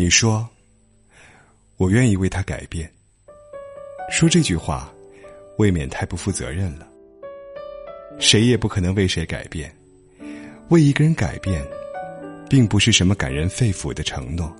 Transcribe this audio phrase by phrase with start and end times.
[0.00, 0.48] 你说
[1.76, 2.90] ：“我愿意为他改变。”
[4.10, 4.90] 说这句话，
[5.58, 6.88] 未免太不负责任了。
[8.18, 9.70] 谁也不可能为谁改变，
[10.70, 11.62] 为一个人改变，
[12.48, 14.50] 并不是什么感人肺腑的承诺，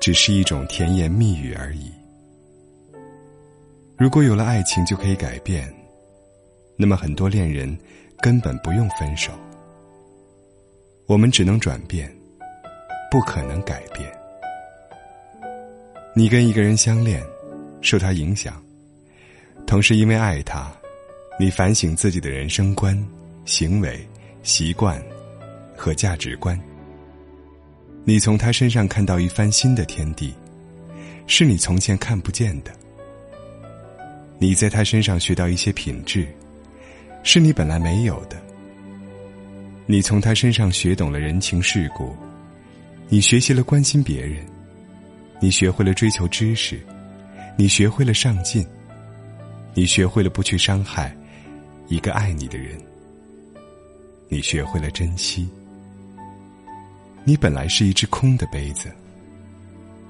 [0.00, 1.92] 只是一种甜言蜜语而已。
[3.98, 5.70] 如果有了爱情就可以改变，
[6.78, 7.78] 那么很多恋人
[8.22, 9.32] 根本不用分手。
[11.04, 12.10] 我们只能转变，
[13.10, 14.10] 不可能改变。
[16.12, 17.22] 你跟一个人相恋，
[17.80, 18.60] 受他影响，
[19.64, 20.70] 同时因为爱他，
[21.38, 23.00] 你反省自己的人生观、
[23.44, 24.04] 行为、
[24.42, 25.00] 习惯
[25.76, 26.58] 和价值观。
[28.04, 30.34] 你从他身上看到一番新的天地，
[31.28, 32.72] 是你从前看不见的。
[34.38, 36.26] 你在他身上学到一些品质，
[37.22, 38.36] 是你本来没有的。
[39.86, 42.16] 你从他身上学懂了人情世故，
[43.08, 44.44] 你学习了关心别人。
[45.40, 46.78] 你学会了追求知识，
[47.56, 48.66] 你学会了上进，
[49.72, 51.16] 你学会了不去伤害
[51.88, 52.78] 一个爱你的人，
[54.28, 55.48] 你学会了珍惜。
[57.24, 58.90] 你本来是一只空的杯子，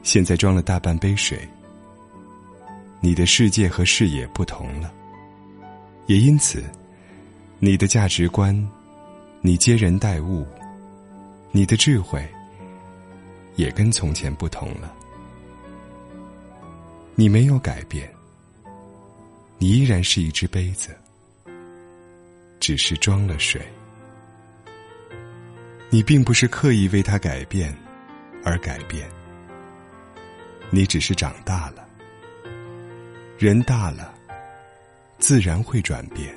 [0.02, 1.38] 现在装了大半杯水。
[3.00, 4.92] 你的世界和视野不同了，
[6.06, 6.62] 也因此，
[7.58, 8.68] 你的价值观，
[9.40, 10.44] 你接人待物，
[11.52, 12.28] 你的智慧，
[13.56, 14.92] 也跟从前不同了。
[17.20, 18.10] 你没有改变，
[19.58, 20.96] 你依然是一只杯子，
[22.58, 23.60] 只是装了水。
[25.90, 27.76] 你并不是刻意为他改变
[28.42, 29.06] 而改变，
[30.70, 31.86] 你只是长大了。
[33.38, 34.14] 人大了，
[35.18, 36.34] 自然会转变。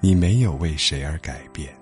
[0.00, 1.72] 你没有为谁而改变。